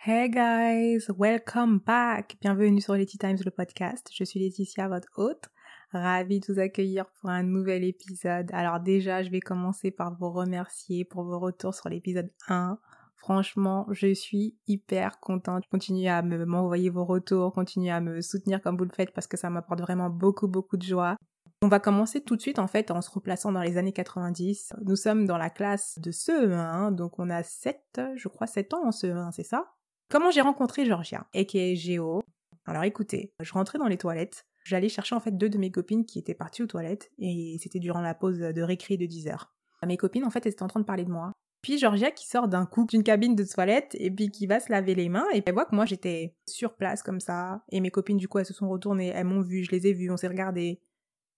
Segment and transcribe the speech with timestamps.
[0.00, 2.36] Hey guys, welcome back.
[2.40, 4.08] Bienvenue sur Letty Times le podcast.
[4.14, 5.46] Je suis Laetitia, votre hôte.
[5.92, 8.48] Ravie de vous accueillir pour un nouvel épisode.
[8.52, 12.78] Alors déjà, je vais commencer par vous remercier pour vos retours sur l'épisode 1.
[13.16, 15.64] Franchement, je suis hyper contente.
[15.72, 19.26] Continuez à me m'envoyer vos retours, continuez à me soutenir comme vous le faites parce
[19.26, 21.16] que ça m'apporte vraiment beaucoup beaucoup de joie.
[21.60, 24.74] On va commencer tout de suite en fait en se replaçant dans les années 90.
[24.84, 28.86] Nous sommes dans la classe de CE1, donc on a 7, je crois 7 ans
[28.86, 29.74] en CE1, c'est ça?
[30.08, 32.22] Comment j'ai rencontré Georgia, aka Géo
[32.64, 36.06] Alors écoutez, je rentrais dans les toilettes, j'allais chercher en fait deux de mes copines
[36.06, 39.52] qui étaient parties aux toilettes et c'était durant la pause de récré de 10 heures.
[39.84, 41.32] Mes copines en fait elles étaient en train de parler de moi.
[41.60, 44.70] Puis Georgia qui sort d'un coup d'une cabine de toilette et puis qui va se
[44.70, 47.90] laver les mains et elle voit que moi j'étais sur place comme ça et mes
[47.90, 50.16] copines du coup elles se sont retournées, elles m'ont vu, je les ai vues, on
[50.16, 50.80] s'est regardé.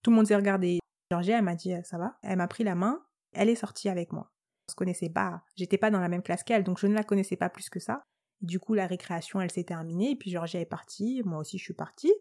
[0.03, 0.79] Tout le monde s'est regardé.
[1.11, 2.17] Georgia, elle m'a dit ça va?
[2.23, 3.03] Elle m'a pris la main.
[3.33, 4.31] Elle est sortie avec moi.
[4.69, 5.43] On se connaissait pas.
[5.57, 7.81] J'étais pas dans la même classe qu'elle, donc je ne la connaissais pas plus que
[7.81, 8.03] ça.
[8.41, 10.13] Du coup, la récréation, elle s'est terminée.
[10.13, 11.23] Et puis Georgia est partie.
[11.25, 12.13] Moi aussi, je suis partie.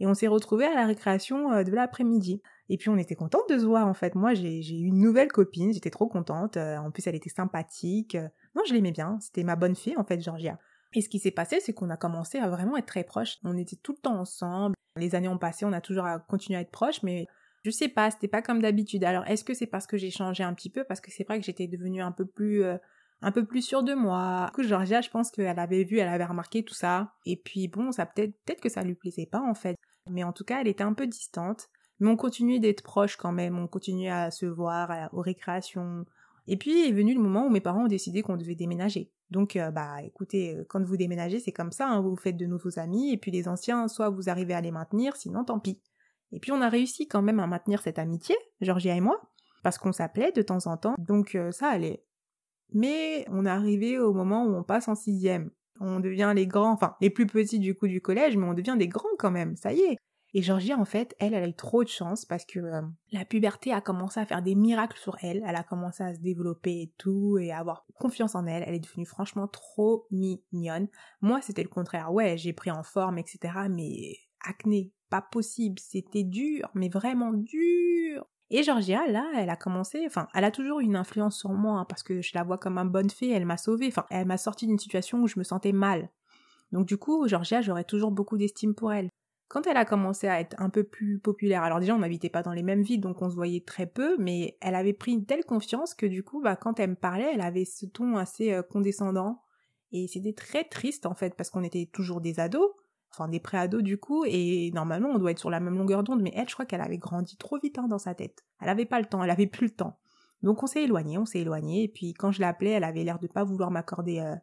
[0.00, 2.42] Et on s'est retrouvés à la récréation euh, de l'après-midi.
[2.68, 4.14] Et puis on était contente de se voir en fait.
[4.14, 5.72] Moi, j'ai eu une nouvelle copine.
[5.72, 6.56] J'étais trop contente.
[6.56, 8.16] Euh, en plus, elle était sympathique.
[8.56, 9.18] Non, je l'aimais bien.
[9.20, 10.58] C'était ma bonne fille en fait, Georgia.
[10.94, 13.36] Et ce qui s'est passé, c'est qu'on a commencé à vraiment être très proches.
[13.44, 14.74] On était tout le temps ensemble.
[14.98, 17.26] Les années ont passé, on a toujours continué à être proches, mais
[17.64, 19.04] je sais pas, c'était pas comme d'habitude.
[19.04, 20.84] Alors, est-ce que c'est parce que j'ai changé un petit peu?
[20.84, 22.76] Parce que c'est vrai que j'étais devenue un peu plus, euh,
[23.20, 24.46] un peu plus sûre de moi.
[24.46, 27.12] Du coup, Georgia, je pense qu'elle avait vu, elle avait remarqué tout ça.
[27.26, 29.76] Et puis, bon, ça peut-être, que ça lui plaisait pas, en fait.
[30.08, 31.68] Mais en tout cas, elle était un peu distante.
[32.00, 33.58] Mais on continuait d'être proches quand même.
[33.58, 36.04] On continuait à se voir aux récréations.
[36.46, 39.10] Et puis est venu le moment où mes parents ont décidé qu'on devait déménager.
[39.30, 42.46] Donc, euh, bah, écoutez, euh, quand vous déménagez, c'est comme ça, hein, vous faites de
[42.46, 45.80] nouveaux amis, et puis les anciens, soit vous arrivez à les maintenir, sinon tant pis.
[46.32, 49.20] Et puis on a réussi quand même à maintenir cette amitié, Georgia et moi,
[49.62, 52.04] parce qu'on s'appelait de temps en temps, donc euh, ça allait.
[52.72, 55.50] Mais on est arrivé au moment où on passe en sixième.
[55.80, 58.76] On devient les grands, enfin les plus petits du coup du collège, mais on devient
[58.78, 59.96] des grands quand même, ça y est.
[60.34, 63.24] Et Georgia, en fait, elle, elle a eu trop de chance parce que euh, la
[63.24, 65.42] puberté a commencé à faire des miracles sur elle.
[65.46, 68.62] Elle a commencé à se développer et tout, et à avoir confiance en elle.
[68.66, 70.88] Elle est devenue franchement trop mignonne.
[71.22, 72.12] Moi, c'était le contraire.
[72.12, 73.54] Ouais, j'ai pris en forme, etc.
[73.70, 75.78] Mais acné, pas possible.
[75.78, 78.26] C'était dur, mais vraiment dur.
[78.50, 81.84] Et Georgia, là, elle a commencé, enfin, elle a toujours une influence sur moi, hein,
[81.86, 84.38] parce que je la vois comme un bonne fée, elle m'a sauvée, enfin, elle m'a
[84.38, 86.08] sorti d'une situation où je me sentais mal.
[86.72, 89.10] Donc du coup, Georgia, j'aurais toujours beaucoup d'estime pour elle.
[89.48, 92.42] Quand elle a commencé à être un peu plus populaire, alors déjà on n'habitait pas
[92.42, 95.24] dans les mêmes villes donc on se voyait très peu, mais elle avait pris une
[95.24, 98.52] telle confiance que du coup, bah, quand elle me parlait, elle avait ce ton assez
[98.52, 99.42] euh, condescendant.
[99.90, 102.70] Et c'était très triste en fait parce qu'on était toujours des ados,
[103.10, 106.20] enfin des pré-ados du coup, et normalement on doit être sur la même longueur d'onde,
[106.20, 108.44] mais elle, je crois qu'elle avait grandi trop vite hein, dans sa tête.
[108.60, 109.98] Elle avait pas le temps, elle avait plus le temps.
[110.42, 113.18] Donc on s'est éloigné, on s'est éloigné, et puis quand je l'appelais, elle avait l'air
[113.18, 114.36] de pas vouloir m'accorder euh,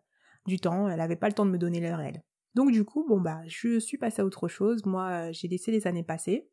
[0.48, 2.24] du temps, elle avait pas le temps de me donner l'heure elle.
[2.56, 4.86] Donc du coup, bon bah, je suis passée à autre chose.
[4.86, 6.50] Moi, euh, j'ai laissé les années passer.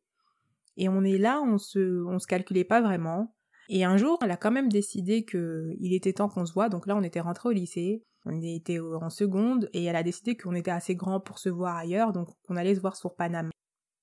[0.77, 3.35] Et on est là, on se, on se calculait pas vraiment.
[3.69, 6.69] Et un jour, elle a quand même décidé que il était temps qu'on se voit.
[6.69, 8.03] Donc là, on était rentré au lycée.
[8.25, 11.75] On était en seconde et elle a décidé qu'on était assez grand pour se voir
[11.75, 13.49] ailleurs, donc on allait se voir sur Paname.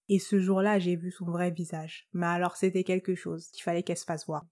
[0.09, 2.09] Et ce jour-là, j'ai vu son vrai visage.
[2.13, 3.51] Mais alors, c'était quelque chose.
[3.57, 4.45] Il fallait qu'elle se fasse voir.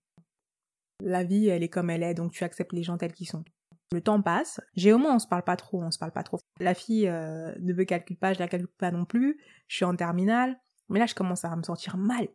[1.01, 3.45] La vie, elle est comme elle est, donc tu acceptes les gens tels qu'ils sont.
[3.93, 4.61] Le temps passe.
[4.75, 6.39] J'ai au moins on se parle pas trop, on se parle pas trop.
[6.61, 9.41] La fille euh, ne me calcule pas, je la calcule pas non plus.
[9.67, 10.59] Je suis en terminale.
[10.89, 12.29] Mais là, je commence à me sentir mal.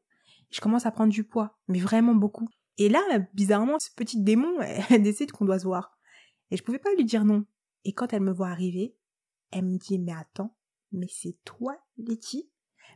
[0.51, 2.47] Je commence à prendre du poids, mais vraiment beaucoup.
[2.77, 3.01] Et là,
[3.33, 4.59] bizarrement, ce petit démon,
[4.89, 5.97] elle décide qu'on doit se voir.
[6.51, 7.45] Et je pouvais pas lui dire non.
[7.85, 8.95] Et quand elle me voit arriver,
[9.51, 10.55] elle me dit, mais attends,
[10.91, 12.49] mais c'est toi, Letty?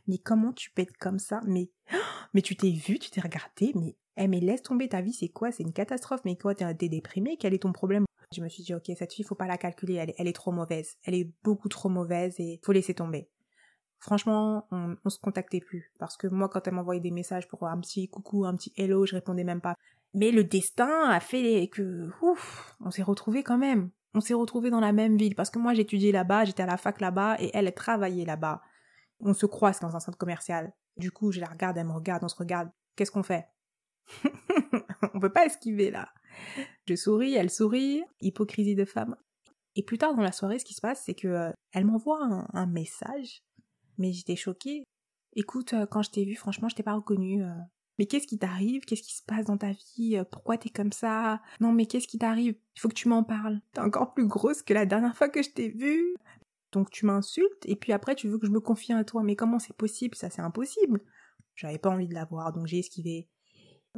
[0.06, 1.40] Mais comment tu être comme ça?
[1.46, 1.70] Mais,
[2.34, 5.28] mais tu t'es vu, tu t'es regardé, mais, eh, mais laisse tomber ta vie, c'est
[5.28, 5.52] quoi?
[5.52, 7.36] C'est une catastrophe, mais quoi, t'es déprimé?
[7.36, 8.04] Quel est ton problème?
[8.34, 10.96] Je me suis dit, ok, cette fille, faut pas la calculer, elle, est trop mauvaise.
[11.04, 13.30] Elle est beaucoup trop mauvaise et faut laisser tomber.
[14.00, 15.92] Franchement, on, on se contactait plus.
[15.98, 19.06] Parce que moi, quand elle m'envoyait des messages pour un petit coucou, un petit hello,
[19.06, 19.76] je répondais même pas.
[20.14, 23.90] Mais le destin a fait que, ouf, on s'est retrouvés quand même.
[24.14, 25.34] On s'est retrouvés dans la même ville.
[25.34, 28.62] Parce que moi, j'étudiais là-bas, j'étais à la fac là-bas et elle, elle travaillait là-bas.
[29.20, 30.72] On se croise dans un centre commercial.
[30.96, 32.70] Du coup, je la regarde, elle me regarde, on se regarde.
[32.94, 33.46] Qu'est-ce qu'on fait?
[35.14, 36.08] on peut pas esquiver là.
[36.86, 39.16] Je souris, elle sourit, hypocrisie de femme.
[39.76, 42.18] Et plus tard dans la soirée, ce qui se passe, c'est que euh, elle m'envoie
[42.52, 43.42] un, message,
[43.96, 44.84] mais j'étais choquée.
[45.36, 47.44] Écoute, euh, quand je t'ai vu, franchement, je t'ai pas reconnue.
[47.44, 47.54] Euh.
[47.98, 48.84] Mais qu'est-ce qui t'arrive?
[48.84, 50.20] Qu'est-ce qui se passe dans ta vie?
[50.30, 51.42] Pourquoi t'es comme ça?
[51.60, 52.56] Non, mais qu'est-ce qui t'arrive?
[52.76, 53.60] Il faut que tu m'en parles.
[53.72, 56.14] T'es encore plus grosse que la dernière fois que je t'ai vue.
[56.72, 59.22] Donc tu m'insultes et puis après tu veux que je me confie à toi.
[59.22, 60.14] Mais comment c'est possible?
[60.14, 61.00] Ça c'est impossible.
[61.54, 63.28] J'avais pas envie de la voir, donc j'ai esquivé.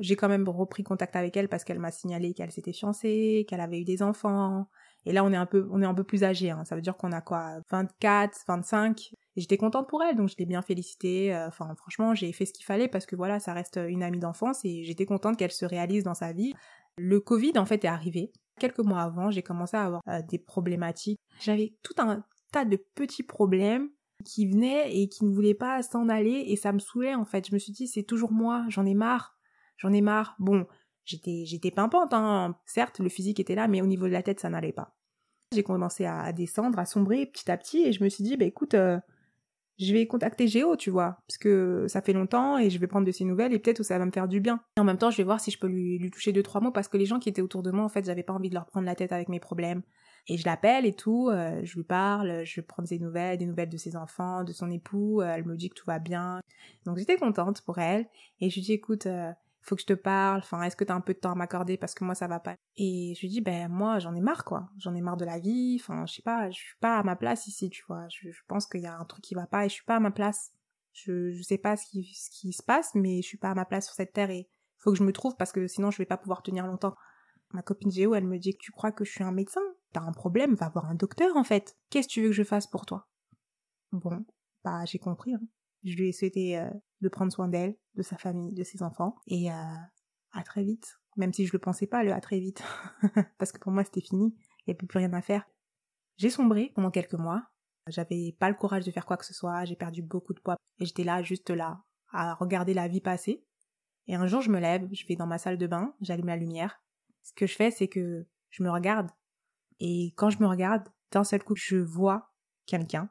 [0.00, 3.60] J'ai quand même repris contact avec elle parce qu'elle m'a signalé qu'elle s'était fiancée, qu'elle
[3.60, 4.66] avait eu des enfants.
[5.06, 6.50] Et là, on est un peu, on est un peu plus âgé.
[6.50, 6.64] Hein.
[6.64, 9.12] Ça veut dire qu'on a quoi, 24, 25.
[9.36, 11.34] Et j'étais contente pour elle, donc je l'ai bien félicitée.
[11.34, 14.18] Euh, enfin, franchement, j'ai fait ce qu'il fallait parce que voilà, ça reste une amie
[14.18, 16.52] d'enfance et j'étais contente qu'elle se réalise dans sa vie.
[16.98, 18.32] Le Covid, en fait, est arrivé.
[18.58, 21.18] Quelques mois avant, j'ai commencé à avoir euh, des problématiques.
[21.40, 23.88] J'avais tout un tas de petits problèmes
[24.24, 27.48] qui venaient et qui ne voulaient pas s'en aller et ça me saoulait en fait.
[27.48, 29.36] Je me suis dit c'est toujours moi, j'en ai marre,
[29.80, 30.36] j'en ai marre.
[30.38, 30.66] Bon,
[31.04, 32.56] j'étais j'étais pimpante hein.
[32.66, 34.96] Certes, le physique était là mais au niveau de la tête ça n'allait pas.
[35.52, 38.44] J'ai commencé à, descendre, à sombrer petit à petit et je me suis dit bah
[38.44, 38.98] écoute euh,
[39.80, 43.06] je vais contacter Géo, tu vois, parce que ça fait longtemps et je vais prendre
[43.06, 44.60] de ses nouvelles et peut-être ça va me faire du bien.
[44.76, 46.60] Et en même temps, je vais voir si je peux lui, lui toucher deux trois
[46.60, 48.50] mots parce que les gens qui étaient autour de moi, en fait, j'avais pas envie
[48.50, 49.82] de leur prendre la tête avec mes problèmes.
[50.28, 53.70] Et je l'appelle et tout, euh, je lui parle, je prends ses nouvelles, des nouvelles
[53.70, 56.40] de ses enfants, de son époux, euh, elle me dit que tout va bien.
[56.84, 58.06] Donc j'étais contente pour elle
[58.40, 59.06] et je lui dis écoute,
[59.62, 61.76] faut que je te parle, enfin est-ce que t'as un peu de temps à m'accorder
[61.76, 62.56] parce que moi ça va pas?
[62.76, 65.38] Et je lui dis ben moi j'en ai marre quoi, j'en ai marre de la
[65.38, 68.30] vie, enfin je sais pas, je suis pas à ma place ici tu vois, je,
[68.48, 70.10] pense qu'il y a un truc qui va pas et je suis pas à ma
[70.10, 70.52] place.
[70.92, 73.54] Je, je sais pas ce qui, ce qui se passe mais je suis pas à
[73.54, 74.48] ma place sur cette terre et
[74.78, 76.94] faut que je me trouve parce que sinon je vais pas pouvoir tenir longtemps.
[77.52, 79.60] Ma copine Géo, elle me dit que tu crois que je suis un médecin?
[79.92, 81.76] T'as un problème, va voir un docteur en fait.
[81.90, 83.08] Qu'est-ce que tu veux que je fasse pour toi?
[83.92, 84.24] Bon,
[84.64, 85.34] bah j'ai compris.
[85.34, 85.40] Hein.
[85.84, 89.16] Je lui ai souhaité euh, de prendre soin d'elle, de sa famille, de ses enfants.
[89.26, 89.54] Et euh,
[90.32, 91.00] à très vite.
[91.16, 92.62] Même si je le pensais pas, le à très vite.
[93.38, 95.48] Parce que pour moi c'était fini, il n'y avait plus rien à faire.
[96.16, 97.42] J'ai sombré pendant quelques mois.
[97.86, 100.56] J'avais pas le courage de faire quoi que ce soit, j'ai perdu beaucoup de poids.
[100.78, 101.82] Et j'étais là, juste là,
[102.12, 103.44] à regarder la vie passer.
[104.06, 106.36] Et un jour je me lève, je vais dans ma salle de bain, j'allume la
[106.36, 106.82] lumière.
[107.22, 109.10] Ce que je fais, c'est que je me regarde
[109.80, 112.32] et quand je me regarde, d'un seul coup, je vois
[112.66, 113.10] quelqu'un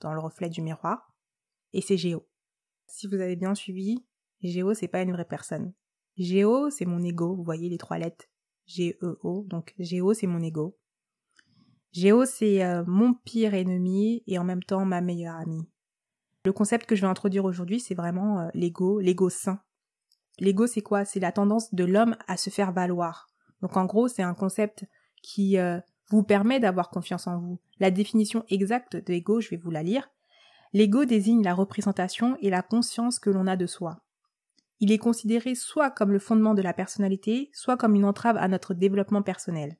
[0.00, 1.11] dans le reflet du miroir.
[1.72, 2.26] Et c'est Géo.
[2.86, 4.04] Si vous avez bien suivi,
[4.42, 5.72] Géo, c'est pas une vraie personne.
[6.16, 7.34] Géo, c'est mon ego.
[7.34, 8.26] Vous voyez les trois lettres.
[8.66, 9.44] G-E-O.
[9.48, 10.76] Donc, Géo, c'est mon ego.
[11.92, 15.68] Géo, c'est euh, mon pire ennemi et en même temps ma meilleure amie.
[16.44, 19.60] Le concept que je vais introduire aujourd'hui, c'est vraiment euh, l'ego, l'ego sain.
[20.38, 21.04] L'ego, c'est quoi?
[21.04, 23.28] C'est la tendance de l'homme à se faire valoir.
[23.60, 24.84] Donc, en gros, c'est un concept
[25.22, 25.78] qui euh,
[26.08, 27.60] vous permet d'avoir confiance en vous.
[27.78, 30.10] La définition exacte de l'ego, je vais vous la lire.
[30.72, 34.00] L'ego désigne la représentation et la conscience que l'on a de soi.
[34.80, 38.48] Il est considéré soit comme le fondement de la personnalité, soit comme une entrave à
[38.48, 39.76] notre développement personnel.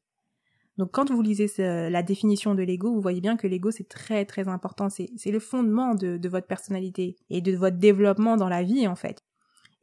[0.78, 4.24] Donc quand vous lisez la définition de l'ego, vous voyez bien que l'ego c'est très
[4.24, 8.86] très important, c'est le fondement de, votre personnalité et de votre développement dans la vie
[8.86, 9.22] en fait.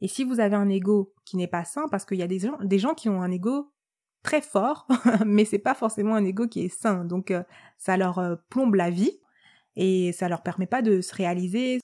[0.00, 2.38] Et si vous avez un ego qui n'est pas sain, parce qu'il y a des
[2.38, 3.70] gens, des gens qui ont un ego
[4.22, 4.86] très fort,
[5.26, 7.04] mais c'est pas forcément un ego qui est sain.
[7.04, 7.42] Donc euh,
[7.78, 9.20] ça leur euh, plombe la vie
[9.76, 11.80] et ça leur permet pas de se réaliser.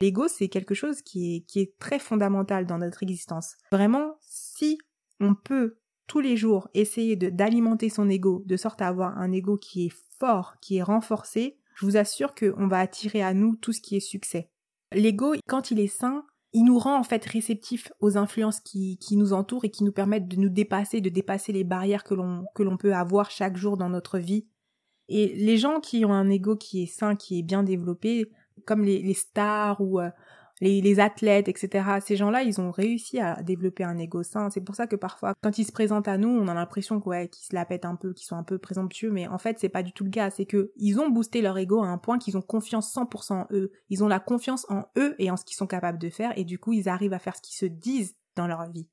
[0.00, 3.56] L'ego, c'est quelque chose qui est, qui est très fondamental dans notre existence.
[3.72, 4.78] Vraiment, si
[5.20, 9.56] on peut tous les jours essayer d'alimenter son ego de sorte à avoir un ego
[9.56, 13.72] qui est fort, qui est renforcé, je vous assure qu'on va attirer à nous tout
[13.72, 14.50] ce qui est succès.
[14.92, 19.16] L'ego, quand il est sain, il nous rend en fait réceptifs aux influences qui, qui
[19.16, 22.46] nous entourent et qui nous permettent de nous dépasser, de dépasser les barrières que l'on
[22.54, 24.48] que l'on peut avoir chaque jour dans notre vie.
[25.08, 28.30] Et les gens qui ont un ego qui est sain, qui est bien développé,
[28.66, 30.10] comme les, stars ou euh,
[30.60, 31.98] les, athlètes, etc.
[32.04, 34.50] Ces gens-là, ils ont réussi à développer un ego sain.
[34.50, 37.28] C'est pour ça que parfois, quand ils se présentent à nous, on a l'impression qu'ils
[37.32, 39.82] se la pètent un peu, qu'ils sont un peu présomptueux, mais en fait, c'est pas
[39.82, 40.30] du tout le cas.
[40.30, 43.46] C'est que ils ont boosté leur ego à un point qu'ils ont confiance 100% en
[43.52, 43.72] eux.
[43.88, 46.44] Ils ont la confiance en eux et en ce qu'ils sont capables de faire, et
[46.44, 48.88] du coup, ils arrivent à faire ce qu'ils se disent dans leur vie.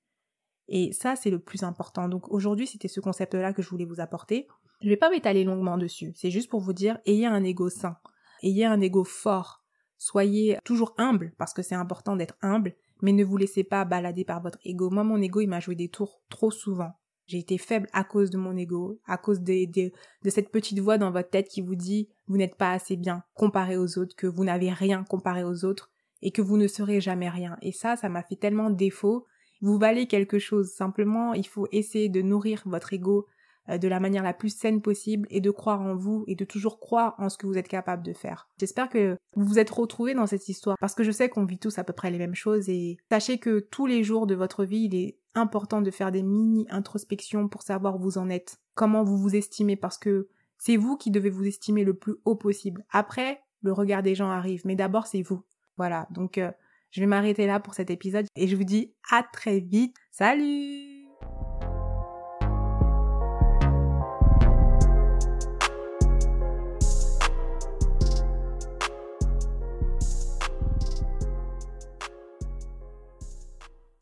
[0.68, 2.08] Et ça, c'est le plus important.
[2.08, 4.48] Donc aujourd'hui, c'était ce concept-là que je voulais vous apporter.
[4.82, 6.12] Je vais pas m'étaler longuement dessus.
[6.16, 7.98] C'est juste pour vous dire, ayez un ego sain.
[8.42, 9.66] Ayez un ego fort
[9.98, 14.26] Soyez toujours humble, parce que c'est important d'être humble, mais ne vous laissez pas balader
[14.26, 14.90] par votre ego.
[14.90, 16.92] Moi, mon ego, il m'a joué des tours trop souvent.
[17.28, 19.92] J'ai été faible à cause de mon ego, à cause de
[20.26, 23.78] cette petite voix dans votre tête qui vous dit vous n'êtes pas assez bien comparé
[23.78, 25.92] aux autres, que vous n'avez rien comparé aux autres
[26.22, 27.58] et que vous ne serez jamais rien.
[27.64, 29.26] Et ça, ça m'a fait tellement défaut.
[29.66, 30.72] Vous valez quelque chose.
[30.72, 33.26] Simplement, il faut essayer de nourrir votre ego
[33.68, 36.46] euh, de la manière la plus saine possible et de croire en vous et de
[36.46, 38.48] toujours croire en ce que vous êtes capable de faire.
[38.60, 41.58] J'espère que vous vous êtes retrouvés dans cette histoire parce que je sais qu'on vit
[41.58, 44.66] tous à peu près les mêmes choses et sachez que tous les jours de votre
[44.66, 48.60] vie, il est important de faire des mini introspections pour savoir où vous en êtes,
[48.76, 50.28] comment vous vous estimez parce que
[50.60, 52.86] c'est vous qui devez vous estimer le plus haut possible.
[52.92, 55.42] Après, le regard des gens arrive, mais d'abord c'est vous.
[55.76, 56.52] Voilà, donc euh,
[56.96, 59.98] je vais m'arrêter là pour cet épisode et je vous dis à très vite.
[60.12, 60.95] Salut